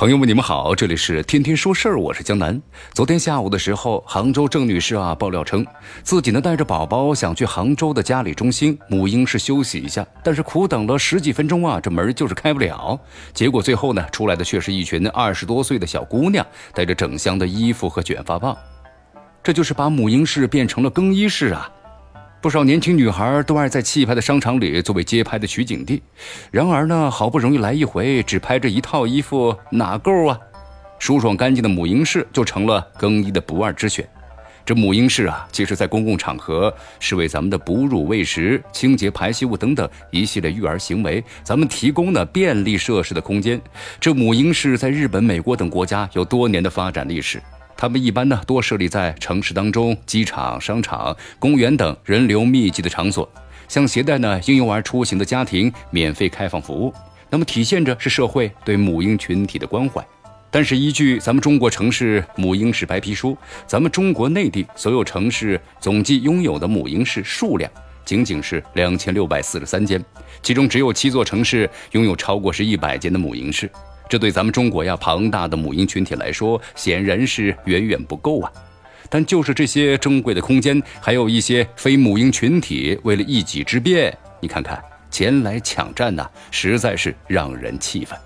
[0.00, 2.58] 朋友们，你们好，这里是天天说事儿，我是江南。
[2.94, 5.62] 昨天下午的时候，杭州郑女士啊爆料称，
[6.02, 12.98] 自己呢带着宝宝想去杭州的嘉里中心母婴室休息一下，但是苦等了十几分钟啊，这门就是开不了。
[13.34, 18.56] 结果最后呢，出来的却是一群二十多岁的小姑娘，带着整箱的衣服和卷发棒，
[19.42, 21.70] 这就是把母婴室变成了更衣室啊！
[22.42, 26.02] 不少年轻女孩都爱在气派的商场里作为街拍的取景地，
[26.50, 30.38] 然而呢，好不容易来一回，只拍这一套衣服哪够啊？
[30.98, 34.08] 舒爽干净的母婴室就成了更衣的不二之选。
[34.64, 43.60] 这母婴室啊，其实在公共场合是为咱们的哺乳、喂食、清洁排泄物等等一系列育儿行为，咱们提供的便利设施的空间。
[44.00, 47.38] 这母婴室在日本、美国等国家有多年的发展历史。
[47.80, 53.26] 他们一般呢多设立在城市当中，机场、商场、公园等人流密集的场所，
[53.68, 56.92] 向携带呢婴幼儿出行的家庭免费开放服务。
[57.30, 60.06] 那么体现着是社会对母婴群体的关怀。
[60.50, 63.34] 但是依据咱们中国城市母婴室白皮书，
[63.66, 67.70] 咱们中国内地所有城市总计拥有的母婴室数量
[68.04, 70.04] 仅仅是两千六百四十三间，
[70.42, 73.70] 其中只有七座城市拥有超过是一百间的母婴室。
[74.10, 78.50] 这对咱们中国呀庞大的母婴群体来说，显然是远远不够啊！
[79.08, 88.18] 但就是这些珍贵的空间，还有一些非母婴群体为了一己之便，你看看前来抢占呢，实在是让人气愤。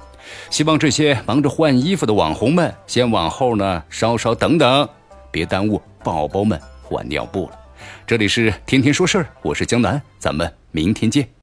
[0.49, 4.89] 希望这些忙着换衣服的网红们，先往后呢稍稍等等，
[5.31, 7.59] 别耽误宝宝们换尿布了。
[8.07, 11.35] 这里是天天说事儿，我是江南，咱们明天见。